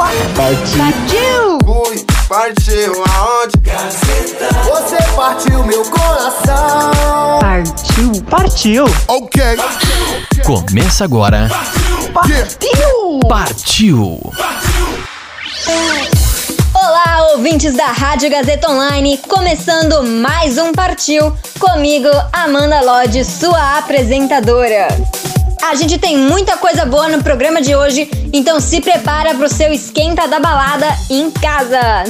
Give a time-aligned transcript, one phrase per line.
[0.00, 1.58] Partiu!
[1.62, 3.52] Fui, partiu aonde?
[4.64, 7.38] Você partiu meu coração.
[7.38, 8.22] Partiu!
[8.30, 8.84] Partiu!
[9.06, 9.42] Ok.
[10.42, 11.50] Começa agora.
[12.14, 13.20] Partiu!
[13.28, 14.18] Partiu!
[16.72, 24.88] Olá, ouvintes da Rádio Gazeta Online, começando mais um Partiu, comigo, Amanda Lodge, sua apresentadora.
[25.62, 29.48] A gente tem muita coisa boa no programa de hoje, então se prepara para o
[29.48, 32.04] seu esquenta da balada em casa.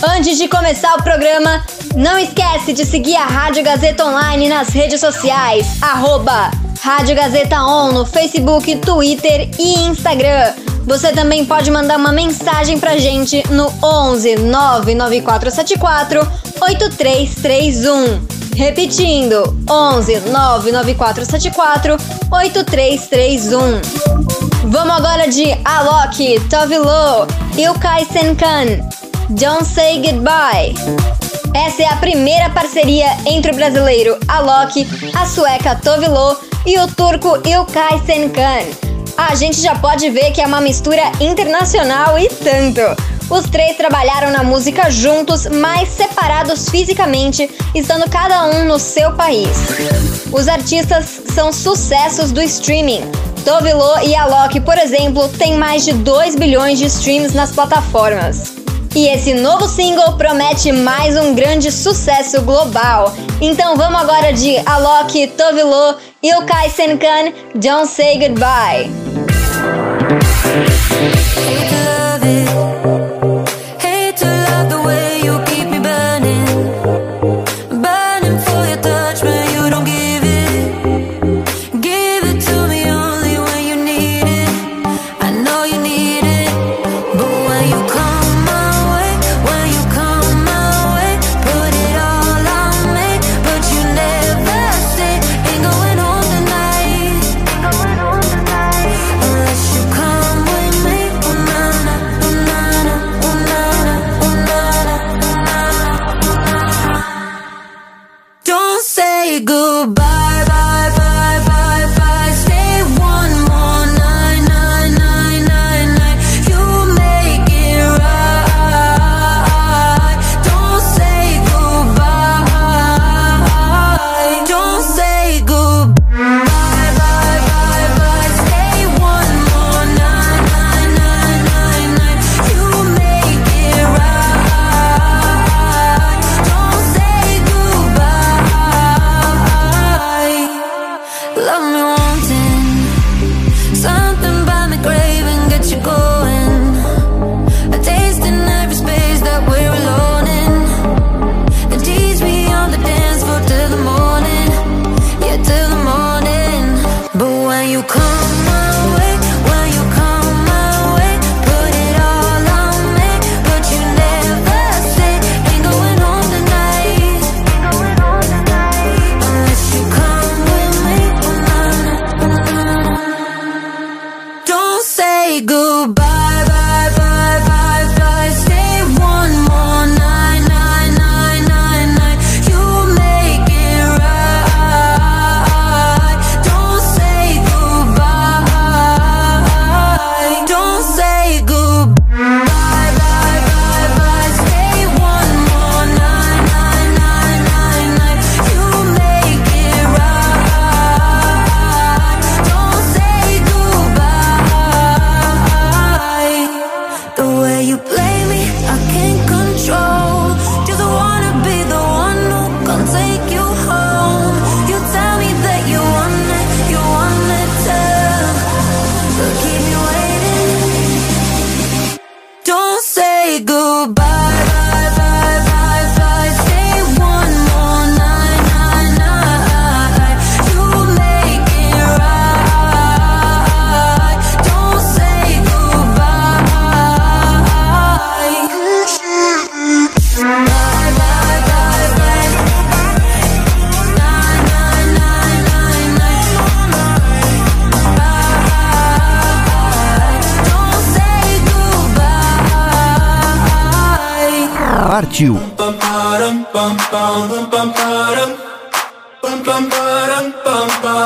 [0.00, 1.64] Antes de começar o programa,
[1.94, 7.92] não esquece de seguir a Rádio Gazeta Online nas redes sociais, arroba Rádio Gazeta On
[7.92, 10.52] no Facebook, Twitter e Instagram.
[10.84, 16.20] Você também pode mandar uma mensagem pra gente no 11 99474
[16.60, 18.26] 8331.
[18.56, 21.96] Repetindo, 11 99474
[22.30, 23.80] 8331.
[24.64, 27.26] Vamos agora de Alok, Tovilo
[27.70, 28.80] o Kai Senkan.
[29.30, 30.74] Don't Say Goodbye.
[31.54, 37.36] Essa é a primeira parceria entre o brasileiro Alok, a sueca Tovilo e o turco
[37.46, 38.64] Ilkay Senkan.
[39.16, 42.80] A gente já pode ver que é uma mistura internacional e tanto.
[43.30, 49.48] Os três trabalharam na música juntos, mas separados fisicamente, estando cada um no seu país.
[50.32, 53.02] Os artistas são sucessos do streaming.
[53.44, 58.61] Tovilo e Alok, por exemplo, têm mais de 2 bilhões de streams nas plataformas.
[58.94, 63.14] E esse novo single promete mais um grande sucesso global.
[63.40, 68.90] Então vamos agora de Alok, Tovilo e Kai Senkan, Don't Say Goodbye.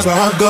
[0.00, 0.48] that's where I go.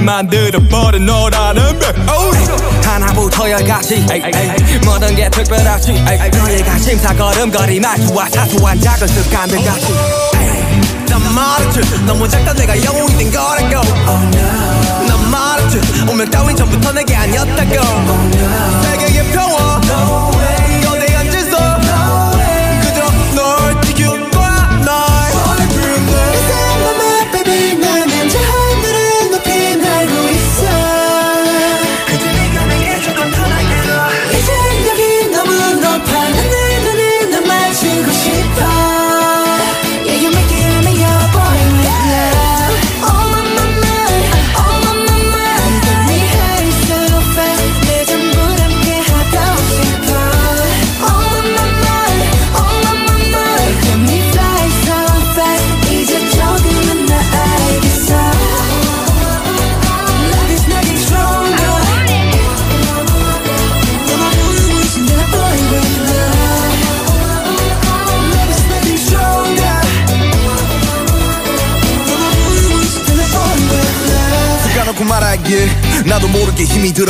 [0.00, 1.96] 만들어버린 너라는 백
[2.86, 4.06] 하나부터 열까지.
[4.84, 6.04] 모든 게 특별하지.
[6.64, 9.86] 관심사 걸음걸이 말투와 사소한 작은 습관들 같이.
[10.36, 10.80] 에이.
[11.08, 11.80] 난 말했지.
[12.06, 12.52] 너무 작다.
[12.54, 13.88] 내가 영웅이 된 거라고.
[15.06, 15.78] 난 말했지.
[16.08, 17.72] 운명 따윈 전부터 내게 아니었다고.
[18.82, 20.37] 세계의 평화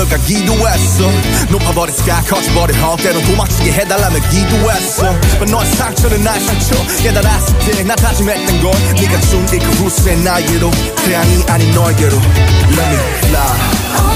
[0.09, 1.11] 너가 기도했어
[1.50, 7.95] 높아버린 sky 커져버린 헉 때론 도망치게 해달라며 기도했어 But 너의 상처는 나의 상처 깨달았을 때나
[7.95, 10.71] 다짐했던 걸 네가 준이그 후세 나에게로
[11.05, 14.08] 태양이 아닌 너에게로 Let me fly.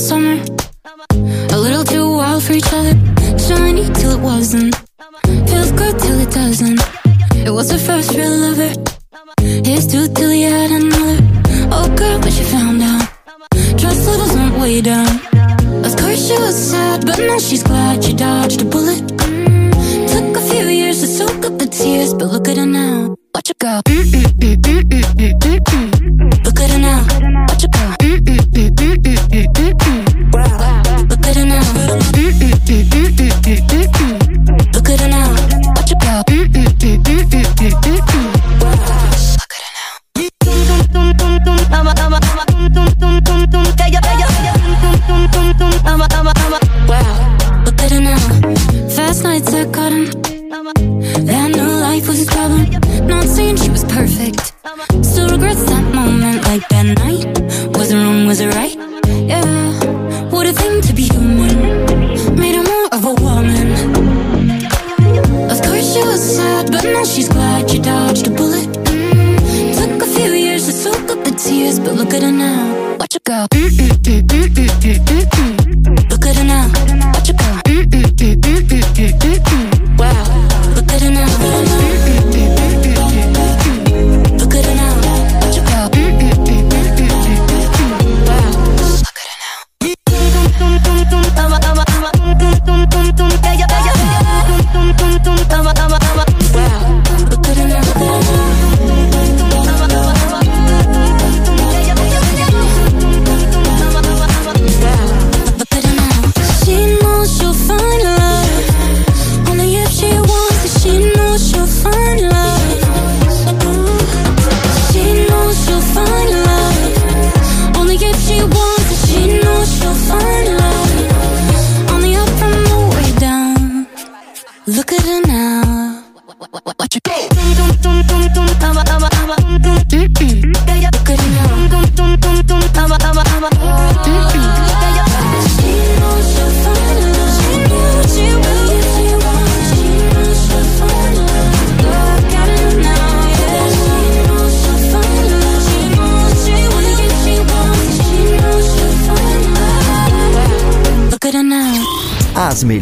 [0.00, 0.59] summer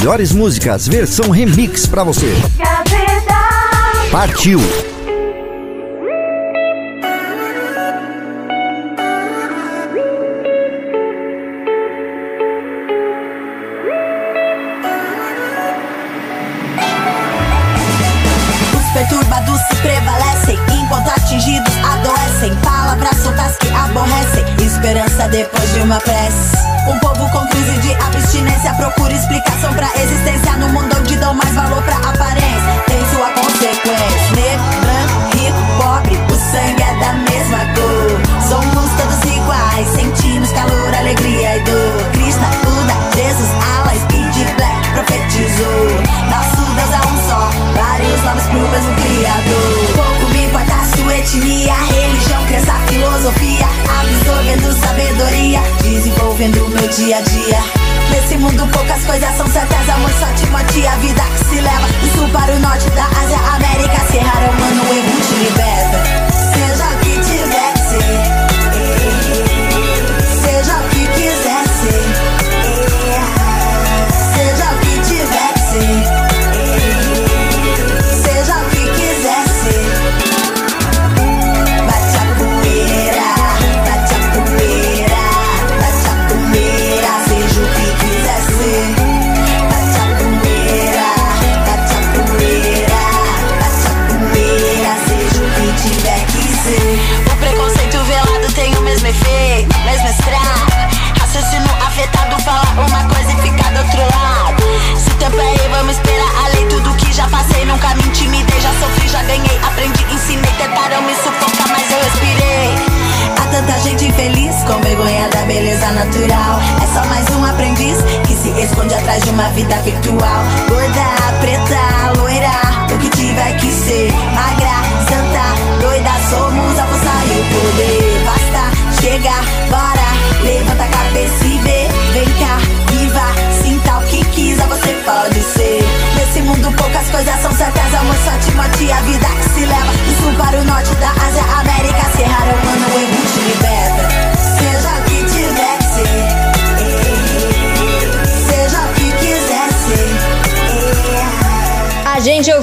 [0.09, 2.33] melhores músicas, versão remix para você.
[4.11, 4.59] Partiu!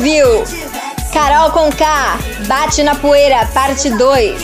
[0.06, 0.44] Ouviu
[1.12, 4.40] Carol com K, Bate na Poeira, parte 2.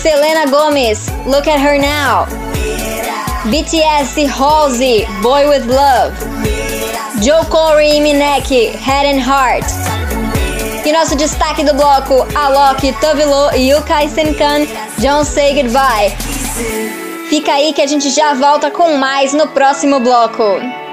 [0.00, 2.28] Selena Gomez, Look at Her Now.
[3.46, 6.14] BTS Halsey, Boy with Love.
[7.20, 9.66] Joe Corey e Minek, Head and Heart.
[10.84, 14.66] E nosso destaque do bloco, Alok, Tovilo e Yukai Senkan,
[14.98, 16.14] Don't Say Goodbye.
[17.28, 20.83] Fica aí que a gente já volta com mais no próximo bloco.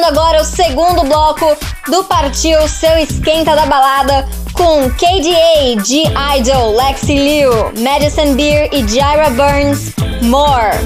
[0.00, 1.44] Começando agora o segundo bloco
[1.88, 9.28] do Partiu Seu Esquenta da Balada com KDA, G-Idol, Lexi Liu, Madison Beer e Jaira
[9.28, 10.78] Burns, More.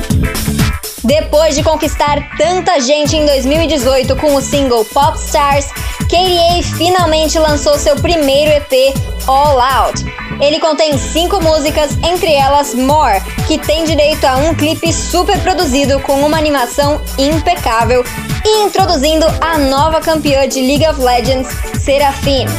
[1.04, 5.66] Depois de conquistar tanta gente em 2018 com o single Pop Stars,
[6.08, 8.96] KDA finalmente lançou seu primeiro EP,
[9.28, 10.04] All Out.
[10.40, 16.00] Ele contém cinco músicas, entre elas More, que tem direito a um clipe super produzido
[16.00, 18.02] com uma animação impecável
[18.44, 21.48] e introduzindo a nova campeã de League of Legends,
[21.82, 22.50] Seraphine.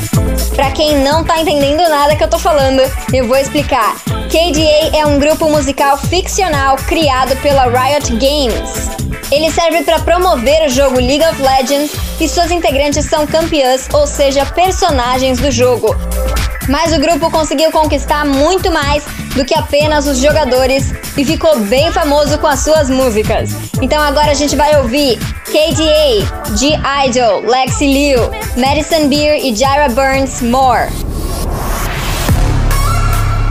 [0.56, 2.82] Pra quem não tá entendendo nada que eu tô falando,
[3.14, 3.96] eu vou explicar.
[4.06, 8.90] KDA é um grupo musical ficcional criado pela Riot Games.
[9.32, 14.08] Ele serve para promover o jogo League of Legends e suas integrantes são campeãs, ou
[14.08, 15.96] seja, personagens do jogo.
[16.68, 19.04] Mas o grupo conseguiu conquistar muito mais
[19.36, 23.52] do que apenas os jogadores e ficou bem famoso com as suas músicas.
[23.82, 28.20] Então agora a gente vai ouvir KDA, G-Idol, Lexi Liu,
[28.58, 30.90] Madison Beer e Jaira Burns More.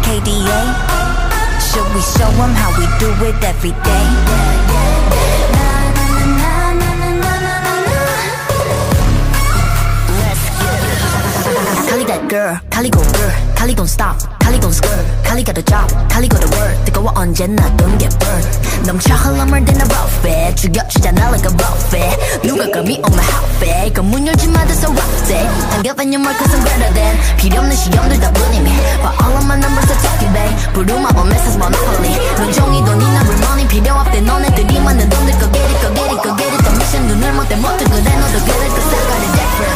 [0.02, 0.94] KDA.
[1.60, 4.63] Should we show 'em how we do it every day?
[12.34, 16.26] Girl, Kali go girl, Kali gon' stop, Kali gon' skirt, Kali got a job, Kali
[16.26, 16.74] got a word.
[16.84, 18.46] 뜨거워 언제나 don't get burned.
[18.86, 22.18] 넘쳐 흘러물 than a buffet, 죽여주잖아 like a buffet.
[22.42, 23.94] 누가 감히 on my outfit?
[23.94, 25.46] 그문 열지 마, that's a rock day.
[25.70, 27.14] 당겨봐 your mark 'cause I'm better than.
[27.38, 28.68] 필요 없는 시험들 다 뿐이미.
[28.98, 30.54] But all of my numbers are talking babe.
[30.74, 32.18] 부르마 on message monopoly.
[32.34, 36.34] 눈종이 돈이나 real 필요 없대 너네들이 만든 돈들 go get it, go get it, go
[36.34, 36.64] get it.
[36.66, 39.73] 더 미션 눈을 못대 못해 그래 너도 그래 'cause I got it different.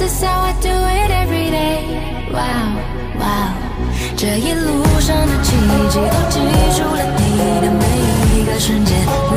[0.00, 2.28] is how I do it every day.
[2.30, 2.76] Wow,
[3.18, 3.68] wow.
[4.16, 5.56] 这一路上的奇
[5.88, 6.38] 迹都记
[6.76, 9.27] 住了你的每一个瞬间。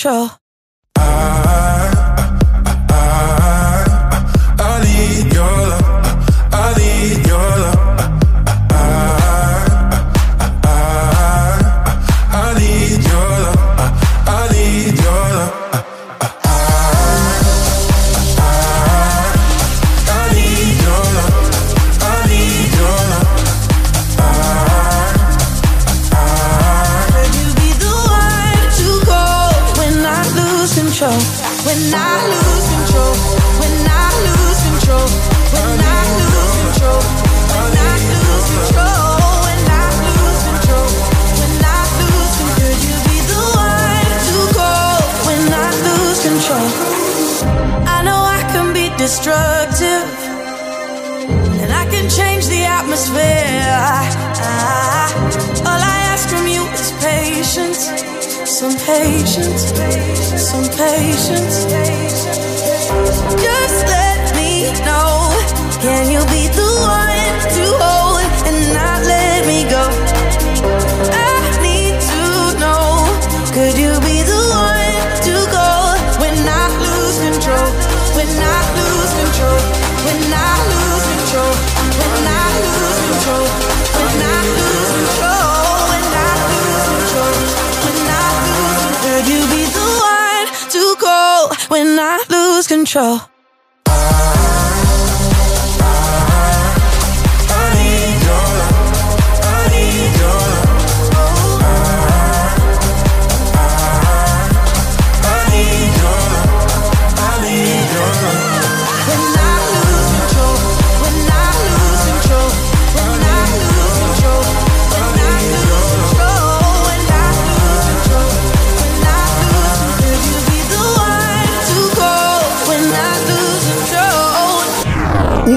[0.00, 0.39] control.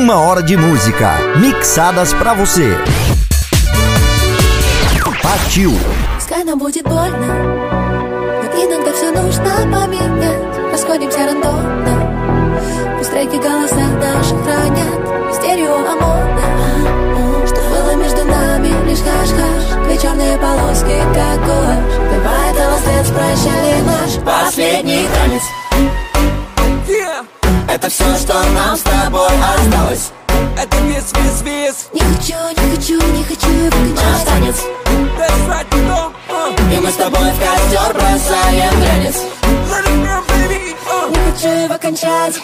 [0.03, 2.77] uma hora de música mixadas para você.
[5.21, 5.71] Partiu!
[13.13, 15.35] Треки голоса наши хранят.
[15.35, 19.85] Стерео ОМОНа, что было между нами, лишь хаш-хаш.
[19.85, 21.99] Две черные полоски, как гуашь.
[22.11, 25.62] Бывает, а прощали наш последний танец.
[27.83, 30.13] Это все, что нам с тобой осталось.
[30.57, 33.49] Это вис, вис, вис Не хочу, не хочу, не хочу.
[33.49, 34.55] Его Наш танец.
[35.17, 35.67] Досрать?
[36.29, 36.73] А.
[36.73, 39.15] И мы с тобой в костер бросаем глянец
[40.89, 41.09] а.
[41.09, 42.39] Не хочу его кончать.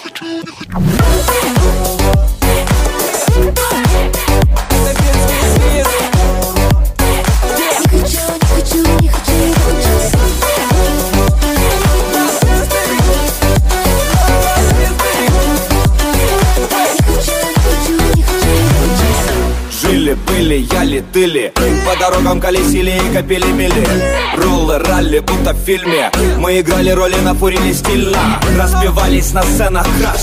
[21.02, 21.54] Тыли
[21.86, 23.88] По дорогам колесили и копили мили.
[24.36, 26.12] Роллы, ралли, будто в фильме.
[26.38, 28.40] Мы играли роли, на напурили стильно.
[28.58, 30.22] Разбивались на сценах краш.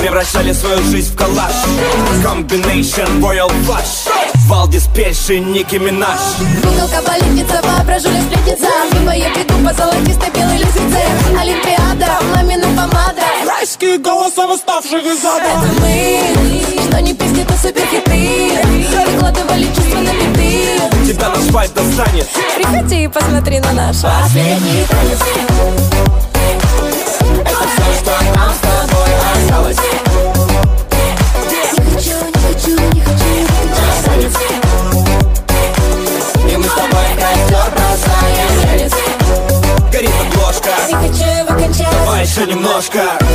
[0.00, 1.52] Превращали свою жизнь в калаш
[2.24, 4.10] Combination Royal Flush.
[4.48, 6.20] Валдис, Пельши, Ники Минаж.
[6.62, 8.68] Бутылка полипнется, воображу ли сплетница.
[8.92, 11.02] Мимо я бегу по золотистой белой лисице
[11.38, 13.22] Олимпиада, мамина помада.
[13.46, 15.44] Райский голос восставших из ада.
[15.44, 16.45] Это мы.
[21.96, 22.26] танец.
[22.56, 25.18] Приходи и посмотри на наш последний танец.
[27.40, 29.78] Это все, что нам с тобой осталось.
[31.72, 33.46] Не хочу, не хочу, не хочу, не
[34.06, 34.40] хочу.
[36.48, 38.50] И мы с тобой костер бросаем,
[39.90, 40.70] горит обложка.
[40.88, 41.50] Не хочу его.
[41.92, 43.25] Давай еще немножко.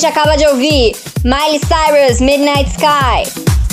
[0.00, 3.30] Gente acaba de ouvir Miley Cyrus Midnight Sky,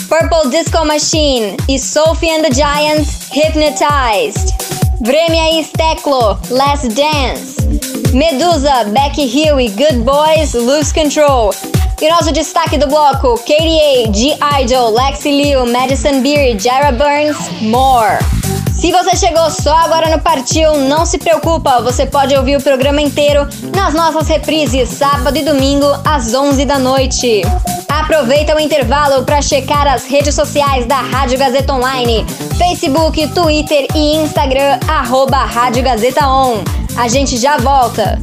[0.10, 4.54] Purple Disco Machine e Sophie and the Giants Hypnotized,
[5.00, 7.56] Vremia e Steklo Last Dance,
[8.14, 11.54] Medusa, Becky Hill e Good Boys Lose Control.
[12.02, 18.37] E nosso destaque do bloco: KDA, G-Idol, Lexi Liu, Madison Beer, Jara Burns, More.
[18.80, 23.02] Se você chegou só agora no Partiu, não se preocupa, você pode ouvir o programa
[23.02, 27.42] inteiro nas nossas reprises sábado e domingo às 11 da noite.
[27.90, 32.24] Aproveita o intervalo para checar as redes sociais da Rádio Gazeta Online,
[32.56, 36.64] Facebook, Twitter e Instagram, arroba Rádio Gazeta On.
[36.96, 38.22] A gente já volta.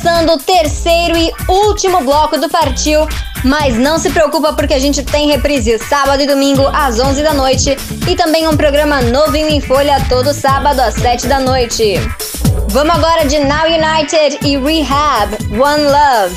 [0.00, 3.00] Começando o terceiro e último bloco do Partiu,
[3.42, 7.34] mas não se preocupa porque a gente tem reprise sábado e domingo às 11 da
[7.34, 7.76] noite
[8.06, 11.94] e também um programa novinho em folha todo sábado às 7 da noite.
[12.68, 16.36] Vamos agora de Now United e Rehab, One Love.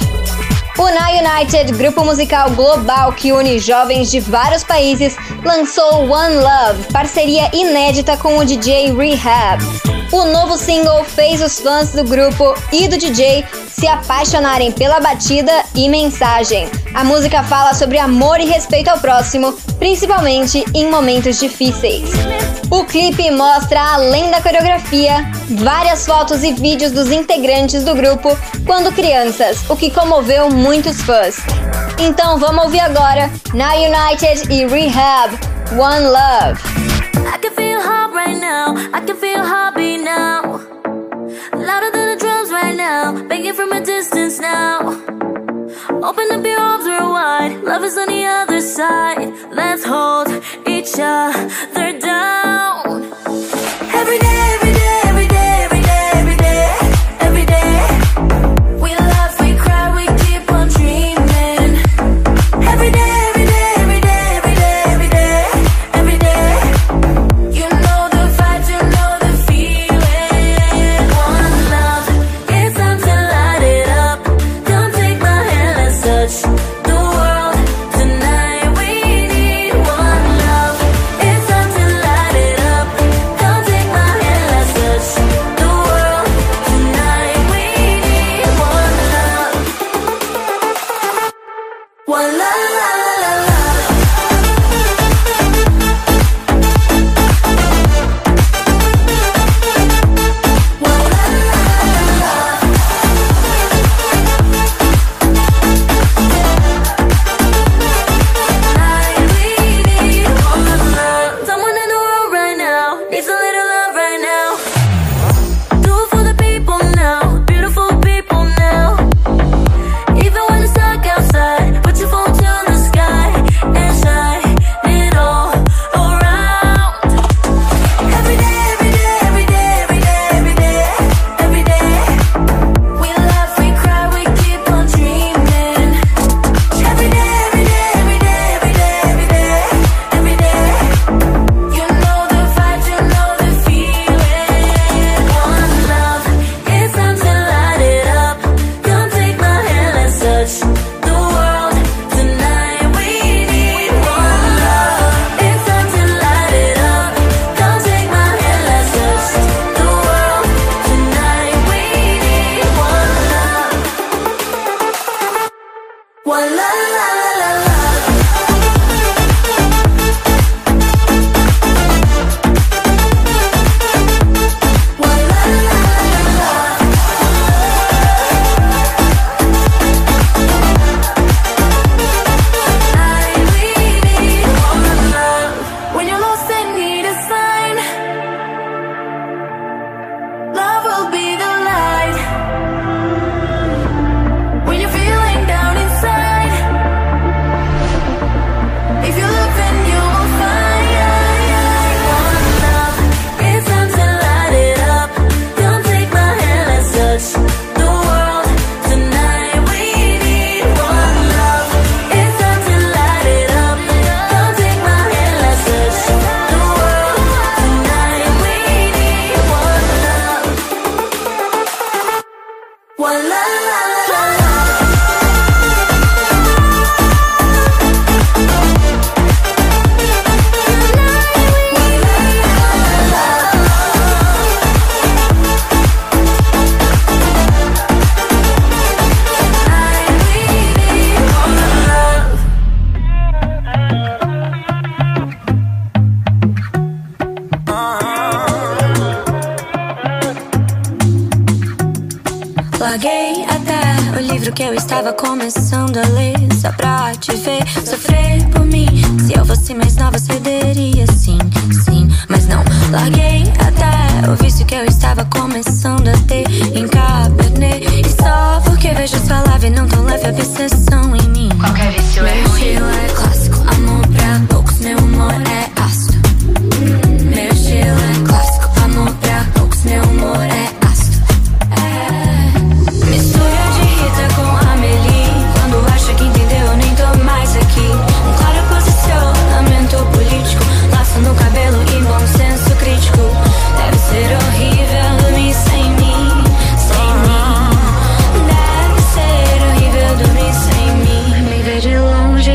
[0.80, 6.91] O Now United, grupo musical global que une jovens de vários países, lançou One Love,
[6.91, 9.64] parceria inédita com o DJ Rehab.
[10.12, 15.64] O novo single fez os fãs do grupo e do DJ se apaixonarem pela batida
[15.74, 16.70] e mensagem.
[16.93, 22.09] A música fala sobre amor e respeito ao próximo, principalmente em momentos difíceis.
[22.70, 28.93] O clipe mostra, além da coreografia, várias fotos e vídeos dos integrantes do grupo quando
[28.93, 31.38] crianças, o que comoveu muitos fãs.
[31.97, 35.34] Então vamos ouvir agora Now United e Rehab,
[35.72, 37.01] One Love.
[37.16, 38.76] I can feel hot right now.
[38.93, 39.43] I can feel
[40.03, 40.41] now.
[41.53, 43.14] Louder than the drums right now.
[43.53, 44.80] From a distance now.
[46.09, 47.64] Open up your arms real wide.
[47.64, 49.34] Love is on the other side.
[49.51, 50.30] Let's hold
[50.66, 52.80] each other down.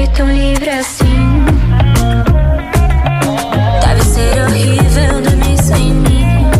[0.09, 1.45] tão livre assim.
[3.81, 6.51] Deve ser horrível dormir sem mim.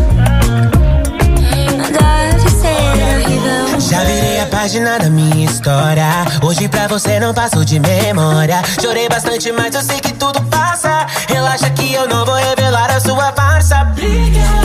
[1.91, 3.79] Deve ser horrível.
[3.79, 6.07] Já virei a página da minha história.
[6.43, 8.61] Hoje pra você não passo de memória.
[8.81, 11.05] Chorei bastante, mas eu sei que tudo passa.
[11.27, 13.81] Relaxa que eu não vou revelar a sua farsa.
[13.91, 14.56] Obrigada.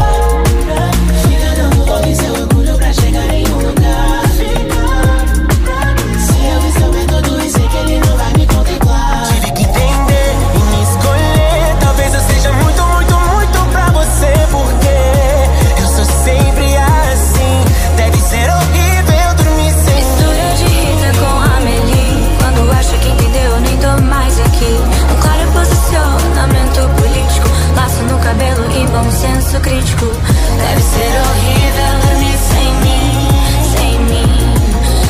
[29.53, 30.07] senso crítico.
[30.07, 33.29] Deve ser horrível dormir sem mim,
[33.77, 34.31] sem mim.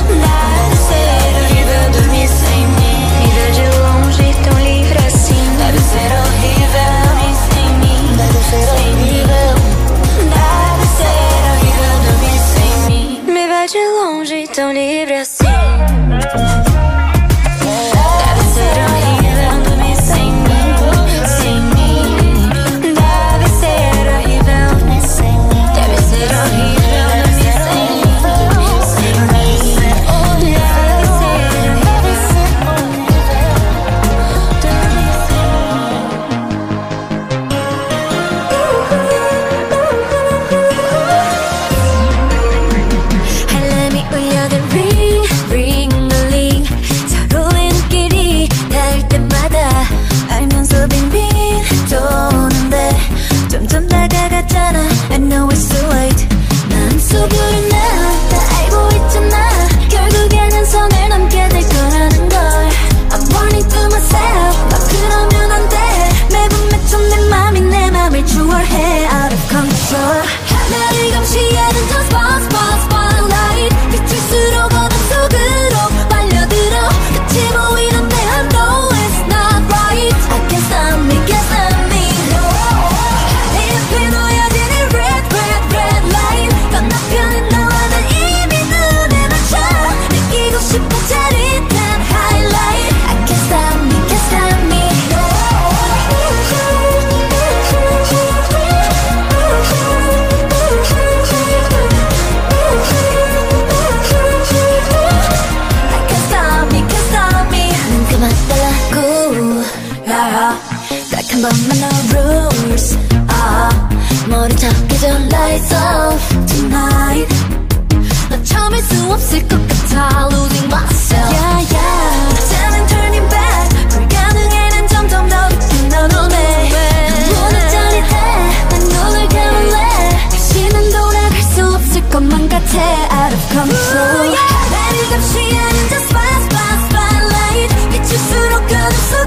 [0.08, 3.00] Deve ser horrível dormir sem mim.
[3.22, 5.42] Vida de longe tão livre assim.
[5.58, 9.54] Deve ser horrível dormir sem mim, Deve ser horrível.
[10.34, 13.22] Deve ser horrível dormir sem mim.
[13.26, 15.31] Me vê de longe tão livre assim.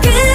[0.02, 0.35] 그게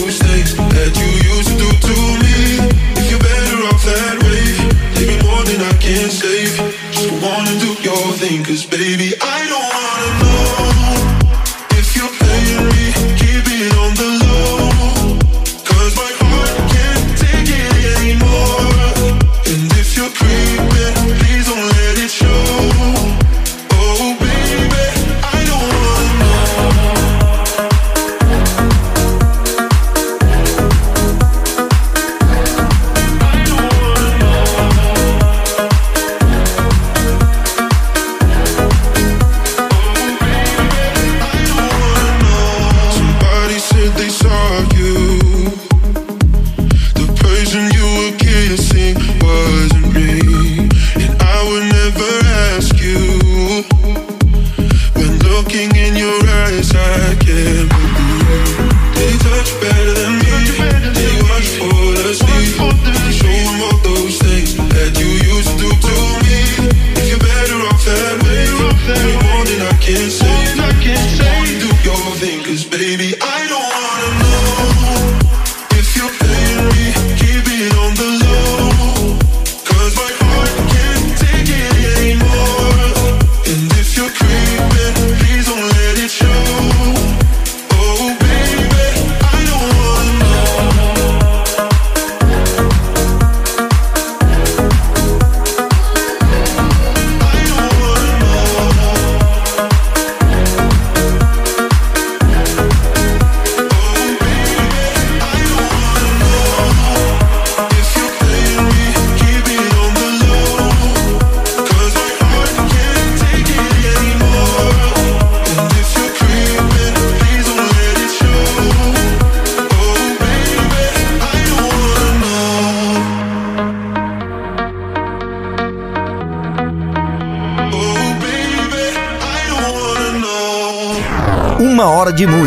[8.21, 9.80] cause baby, I don't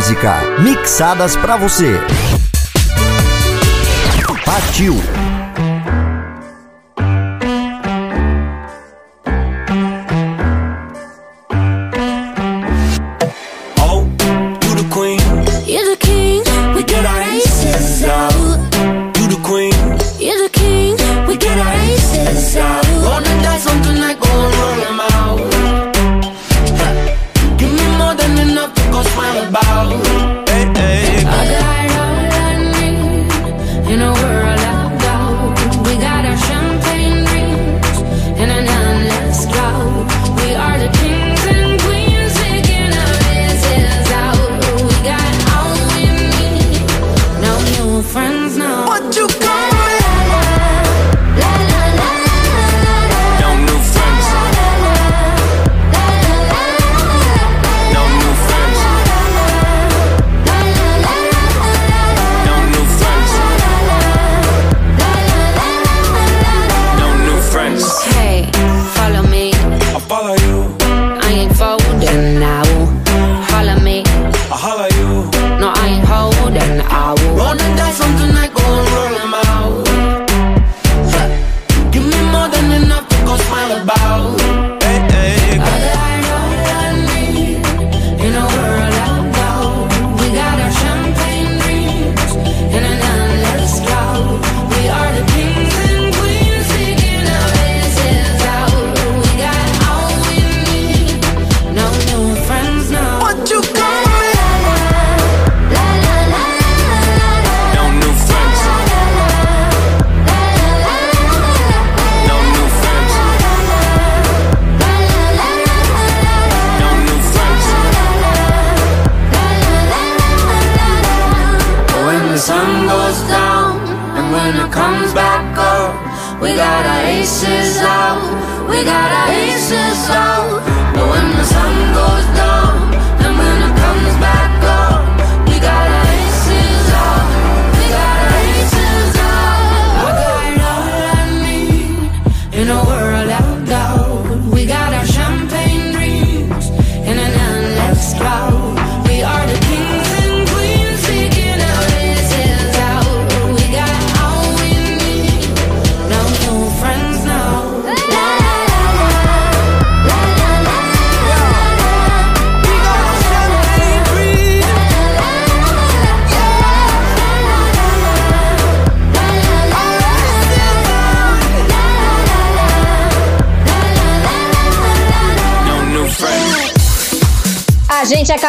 [0.05, 1.99] música mixadas para você.
[4.45, 5.24] Partiu!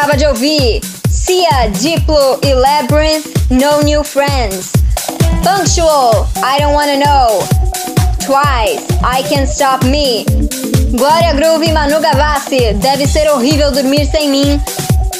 [0.06, 0.80] Acaba de ouvir
[1.10, 4.70] Cia, Diplo e Labyrinth, No New Friends.
[5.42, 7.42] Punctual, I Don't Wanna Know.
[8.24, 10.24] Twice, I Can't Stop Me.
[10.92, 14.60] Glória Groove e Manu Gavassi, Deve Ser Horrível Dormir Sem Mim.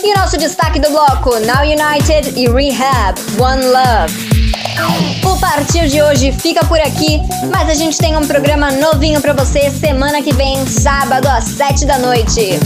[0.04, 5.24] E o nosso destaque do bloco, Now United e Rehab, One Love.
[5.24, 7.20] O Partiu de hoje fica por aqui,
[7.50, 11.86] mas a gente tem um programa novinho pra você semana que vem, sábado às 7
[11.86, 12.60] da noite.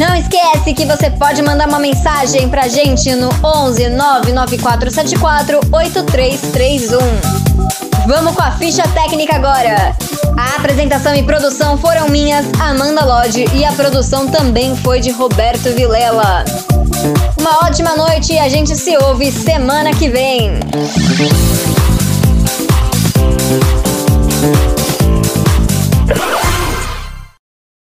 [0.00, 6.98] Não esquece que você pode mandar uma mensagem pra gente no 11 99474 8331.
[8.06, 9.94] Vamos com a ficha técnica agora.
[10.38, 15.70] A apresentação e produção foram minhas, Amanda Lodge, e a produção também foi de Roberto
[15.74, 16.46] Vilela.
[17.38, 20.60] Uma ótima noite e a gente se ouve semana que vem.